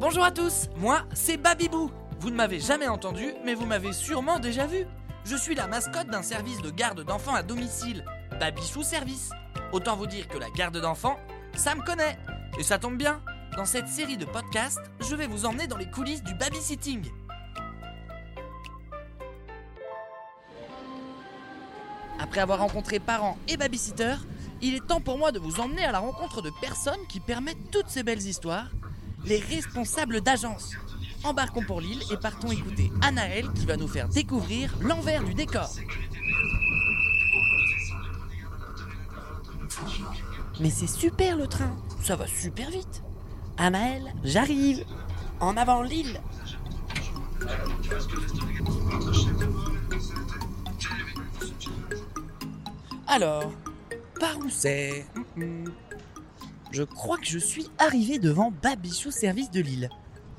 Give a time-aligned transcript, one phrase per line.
[0.00, 1.90] Bonjour à tous, moi c'est Babibou.
[2.20, 4.86] Vous ne m'avez jamais entendu, mais vous m'avez sûrement déjà vu.
[5.24, 8.04] Je suis la mascotte d'un service de garde d'enfants à domicile,
[8.38, 9.30] Babichou Service.
[9.72, 11.18] Autant vous dire que la garde d'enfants,
[11.56, 12.16] ça me connaît.
[12.60, 13.20] Et ça tombe bien,
[13.56, 17.04] dans cette série de podcasts, je vais vous emmener dans les coulisses du babysitting.
[22.20, 24.18] Après avoir rencontré parents et babysitters,
[24.62, 27.72] il est temps pour moi de vous emmener à la rencontre de personnes qui permettent
[27.72, 28.68] toutes ces belles histoires,
[29.24, 30.74] les responsables d'agence.
[31.24, 35.70] Embarquons pour l'île et partons écouter Anaël qui va nous faire découvrir l'envers du décor.
[40.60, 43.02] Mais c'est super le train, ça va super vite.
[43.56, 44.84] Anaël, j'arrive.
[45.40, 46.20] En avant l'île.
[53.06, 53.52] Alors,
[54.18, 55.06] par où c'est?
[56.70, 59.88] Je crois que je suis arrivé devant Babichou Service de Lille.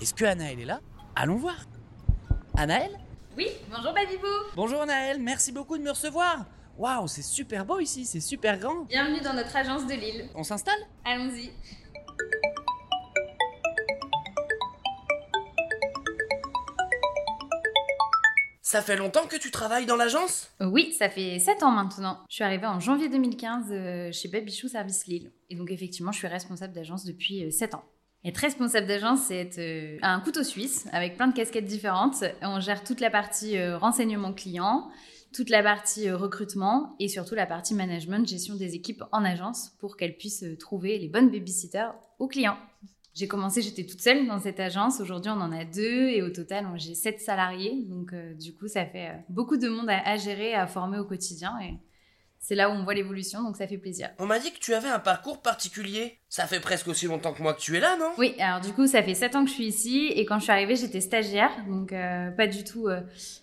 [0.00, 0.80] Est-ce que Anaël est là?
[1.14, 1.56] Allons voir.
[2.56, 2.90] Anaël
[3.36, 6.46] Oui, bonjour Babibou Bonjour Anaël, merci beaucoup de me recevoir.
[6.78, 8.82] Waouh, c'est super beau ici, c'est super grand.
[8.84, 10.28] Bienvenue dans notre agence de Lille.
[10.34, 10.78] On s'installe?
[11.04, 11.50] Allons-y.
[18.76, 20.50] Ça fait longtemps que tu travailles dans l'agence?
[20.60, 22.18] Oui, ça fait 7 ans maintenant.
[22.28, 25.32] Je suis arrivée en janvier 2015 euh, chez Babichou Service Lille.
[25.48, 27.84] Et donc effectivement, je suis responsable d'agence depuis euh, 7 ans.
[28.22, 32.22] Être responsable d'agence, c'est être euh, un couteau suisse avec plein de casquettes différentes.
[32.42, 34.90] On gère toute la partie euh, renseignement client,
[35.36, 39.70] toute la partie euh, recrutement et surtout la partie management, gestion des équipes en agence
[39.78, 42.56] pour qu'elles puissent euh, trouver les bonnes babysitters aux clients.
[43.18, 45.00] J'ai commencé, j'étais toute seule dans cette agence.
[45.00, 47.82] Aujourd'hui, on en a deux et au total, on- j'ai sept salariés.
[47.88, 50.98] Donc, euh, du coup, ça fait euh, beaucoup de monde à, à gérer, à former
[50.98, 51.58] au quotidien.
[51.62, 51.78] Et
[52.38, 54.10] c'est là où on voit l'évolution, donc ça fait plaisir.
[54.18, 56.18] On m'a dit que tu avais un parcours particulier.
[56.28, 58.10] Ça fait presque aussi longtemps que moi que tu es là, non?
[58.18, 60.42] Oui, alors du coup, ça fait sept ans que je suis ici et quand je
[60.44, 63.00] suis arrivée, j'étais stagiaire, donc euh, pas du tout euh,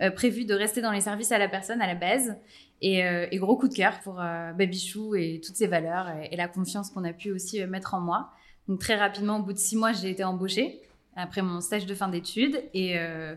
[0.00, 2.36] euh, prévu de rester dans les services à la personne à la base.
[2.82, 6.46] Et, et gros coup de cœur pour Babichou et toutes ses valeurs et, et la
[6.46, 8.30] confiance qu'on a pu aussi mettre en moi.
[8.68, 10.82] Donc très rapidement, au bout de six mois, j'ai été embauchée
[11.14, 13.34] après mon stage de fin d'études et euh,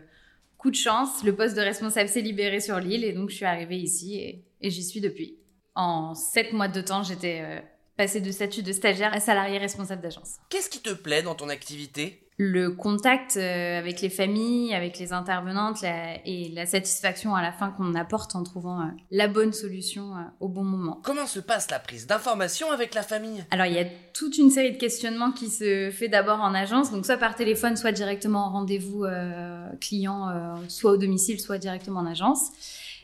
[0.58, 3.46] coup de chance, le poste de responsable s'est libéré sur l'île et donc je suis
[3.46, 5.36] arrivée ici et, et j'y suis depuis.
[5.74, 7.60] En sept mois de temps, j'étais euh,
[8.00, 11.50] passée de statut de stagiaire à salarié responsable d'agence Qu'est-ce qui te plaît dans ton
[11.50, 12.22] activité?
[12.38, 17.52] Le contact euh, avec les familles, avec les intervenantes la- et la satisfaction à la
[17.52, 20.98] fin qu'on apporte en trouvant euh, la bonne solution euh, au bon moment.
[21.04, 23.44] Comment se passe la prise d'information avec la famille?
[23.50, 23.84] Alors il y a
[24.14, 27.76] toute une série de questionnements qui se fait d'abord en agence, donc soit par téléphone,
[27.76, 32.52] soit directement en rendez-vous euh, client, euh, soit au domicile, soit directement en agence.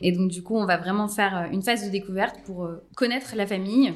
[0.01, 3.45] Et donc du coup on va vraiment faire une phase de découverte pour connaître la
[3.45, 3.93] famille,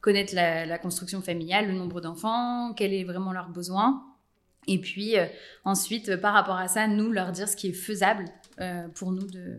[0.00, 4.04] connaître la, construction familiale, le nombre d'enfants, quel est vraiment leurs besoins.
[4.66, 5.26] Et puis euh,
[5.64, 8.26] ensuite, par rapport à ça, nous leur dire ce qui est faisable
[8.60, 9.58] euh, pour nous de,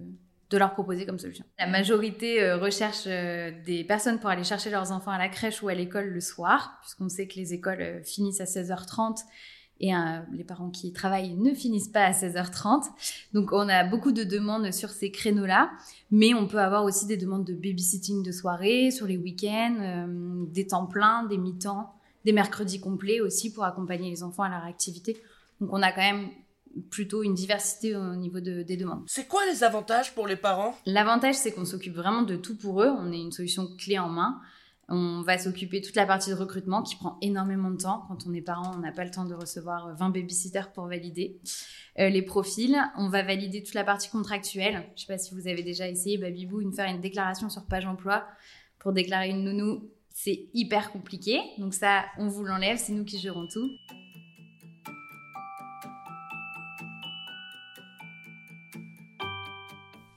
[0.57, 1.45] leur proposer comme solution.
[1.59, 5.69] La majorité euh, recherche des personnes pour aller chercher leurs enfants à la crèche ou
[5.69, 9.23] à l'école le soir, puisqu'on sait que les écoles finissent à 16h30
[9.79, 9.97] et euh,
[10.33, 12.83] les parents qui travaillent ne finissent pas à 16h30.
[13.33, 15.71] Donc on a beaucoup de demandes sur ces créneaux-là,
[16.11, 20.45] mais on peut avoir aussi des demandes de babysitting de soirée, sur les week-ends, euh,
[20.53, 21.93] des temps pleins, des mi-temps,
[22.25, 25.21] des mercredis complets aussi pour accompagner les enfants à leur activité.
[25.61, 26.29] Donc on a quand même
[26.91, 29.03] plutôt une diversité au niveau de- des demandes.
[29.07, 30.75] C'est quoi les avantages pour les parents?
[30.85, 32.89] L'avantage, c'est qu'on s'occupe vraiment de tout pour eux.
[32.99, 34.39] On est une solution clé en main.
[34.91, 38.05] On va s'occuper toute la partie de recrutement qui prend énormément de temps.
[38.07, 41.39] Quand on est parent, on n'a pas le temps de recevoir 20 babysitters pour valider
[41.99, 42.75] euh, les profils.
[42.97, 44.83] On va valider toute la partie contractuelle.
[44.87, 47.67] Je ne sais pas si vous avez déjà essayé, Babibou, de faire une déclaration sur
[47.67, 48.25] page emploi
[48.79, 49.91] pour déclarer une nounou.
[50.09, 51.39] C'est hyper compliqué.
[51.59, 52.77] Donc ça, on vous l'enlève.
[52.77, 53.69] C'est nous qui gérons tout.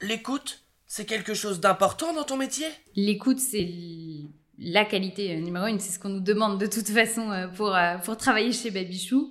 [0.01, 2.67] L'écoute, c'est quelque chose d'important dans ton métier?
[2.97, 3.63] L'écoute, c'est
[4.63, 5.81] la qualité euh, numéro une.
[5.81, 9.31] C'est ce qu'on nous demande de toute façon euh, pour, euh, pour travailler chez Babichou.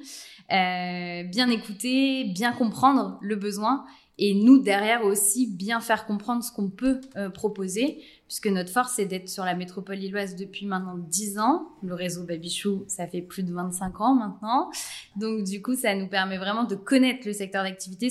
[0.50, 3.86] Bien écouter, bien comprendre le besoin
[4.18, 7.00] et nous, derrière aussi, bien faire comprendre ce qu'on peut
[7.34, 11.70] proposer, puisque notre force, c'est d'être sur la métropole lilloise depuis maintenant 10 ans.
[11.82, 14.70] Le réseau Babichou, ça fait plus de 25 ans maintenant.
[15.16, 18.10] Donc, du coup, ça nous permet vraiment de connaître le secteur d'activité,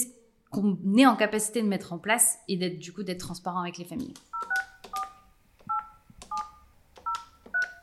[0.50, 3.76] qu'on est en capacité de mettre en place et d'être, du coup, d'être transparent avec
[3.76, 4.14] les familles.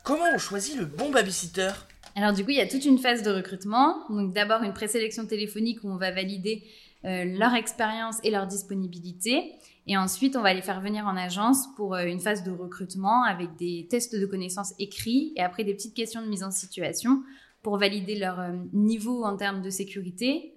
[0.08, 1.68] Comment on choisit le bon babysitter?
[2.16, 4.08] Alors du coup, il y a toute une phase de recrutement.
[4.08, 6.64] Donc d'abord une présélection téléphonique où on va valider
[7.04, 9.52] euh, leur expérience et leur disponibilité.
[9.86, 13.22] Et ensuite, on va les faire venir en agence pour euh, une phase de recrutement
[13.22, 17.22] avec des tests de connaissances écrits et après des petites questions de mise en situation
[17.60, 20.54] pour valider leur euh, niveau en termes de sécurité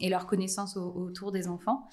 [0.00, 1.86] et leur connaissance autour des enfants.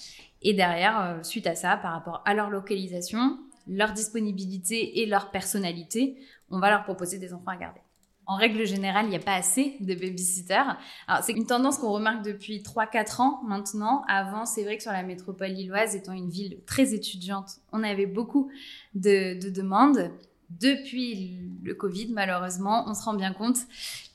[0.43, 6.17] Et derrière, suite à ça, par rapport à leur localisation, leur disponibilité et leur personnalité,
[6.49, 7.81] on va leur proposer des enfants à garder.
[8.27, 10.77] En règle générale, il n'y a pas assez de babysitters.
[11.21, 14.03] C'est une tendance qu'on remarque depuis 3-4 ans maintenant.
[14.07, 18.07] Avant, c'est vrai que sur la métropole lilloise, étant une ville très étudiante, on avait
[18.07, 18.49] beaucoup
[18.95, 20.11] de demandes.
[20.49, 23.57] Depuis le Covid, malheureusement, on se rend bien compte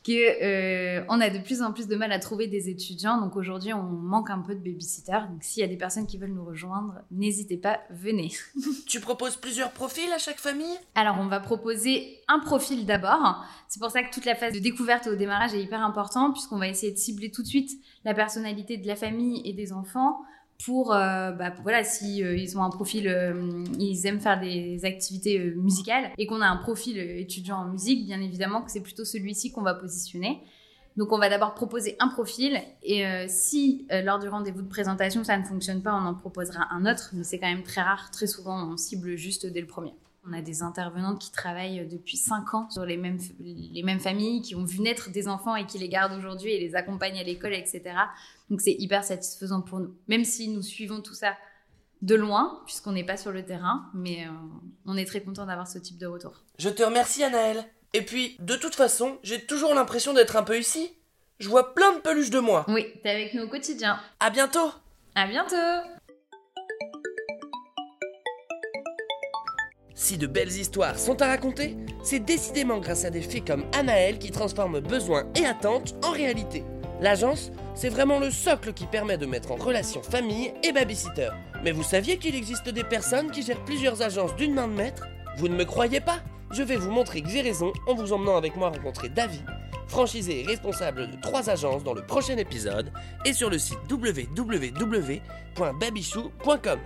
[0.05, 3.21] qu'on euh, a de plus en plus de mal à trouver des étudiants.
[3.21, 5.29] Donc aujourd'hui, on manque un peu de babysitters.
[5.29, 8.33] Donc s'il y a des personnes qui veulent nous rejoindre, n'hésitez pas, venez.
[8.87, 10.77] tu proposes plusieurs profils à chaque famille?
[10.95, 13.45] Alors on va proposer un profil d'abord.
[13.69, 16.59] C'est pour ça que toute la phase de découverte au démarrage est hyper importante puisqu'on
[16.59, 17.71] va essayer de cibler tout de suite
[18.05, 20.21] la personnalité de la famille et des enfants
[20.65, 24.85] pour euh, bah, voilà si euh, ils ont un profil euh, ils aiment faire des
[24.85, 29.05] activités musicales et qu'on a un profil étudiant en musique bien évidemment que c'est plutôt
[29.05, 30.41] celui-ci qu'on va positionner.
[30.97, 35.39] Donc on va d'abord proposer un profil et si lors du rendez-vous de présentation ça
[35.39, 38.11] ne fonctionne pas on en proposera un autre mais c'est quand même très rare.
[38.11, 39.95] Très souvent on cible juste dès le premier
[40.29, 44.43] on a des intervenantes qui travaillent depuis 5 ans sur les mêmes, les mêmes familles,
[44.43, 47.23] qui ont vu naître des enfants et qui les gardent aujourd'hui et les accompagnent à
[47.23, 47.83] l'école, etc.
[48.51, 49.95] Donc c'est hyper satisfaisant pour nous.
[50.09, 51.35] Même si nous suivons tout ça
[52.03, 54.31] de loin, puisqu'on n'est pas sur le terrain, mais euh,
[54.87, 56.43] on est très content d'avoir ce type de retour.
[56.59, 57.65] Je te remercie, Anaëlle.
[57.93, 60.93] Et puis, de toute façon, j'ai toujours l'impression d'être un peu ici.
[61.39, 62.65] Je vois plein de peluches de moi.
[62.69, 63.99] Oui, t'es avec nous au quotidien.
[64.21, 64.71] À bientôt.
[65.15, 65.57] À bientôt.
[70.01, 74.19] Si de belles histoires sont à raconter, c'est décidément grâce à des filles comme Anaël
[74.19, 76.65] qui transforment besoins et attentes en réalité.
[77.03, 81.29] L'agence, c'est vraiment le socle qui permet de mettre en relation famille et babysitter.
[81.63, 85.07] Mais vous saviez qu'il existe des personnes qui gèrent plusieurs agences d'une main de maître?
[85.37, 86.21] Vous ne me croyez pas?
[86.51, 89.45] Je vais vous montrer que j'ai raison en vous emmenant avec moi rencontrer David,
[89.87, 92.91] franchisé et responsable de trois agences dans le prochain épisode
[93.27, 96.79] et sur le site www.babychou.com.